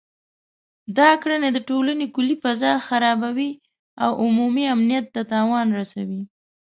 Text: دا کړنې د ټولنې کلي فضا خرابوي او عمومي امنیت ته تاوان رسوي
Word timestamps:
دا 0.97 1.09
کړنې 1.21 1.49
د 1.53 1.59
ټولنې 1.69 2.05
کلي 2.15 2.35
فضا 2.43 2.73
خرابوي 2.87 3.51
او 4.03 4.11
عمومي 4.23 4.65
امنیت 4.75 5.05
ته 5.15 5.21
تاوان 5.31 5.67
رسوي 5.79 6.21